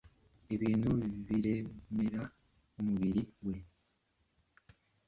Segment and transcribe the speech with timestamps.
[0.55, 0.89] ibintu
[1.27, 2.23] biremerera
[2.79, 3.55] umubiri we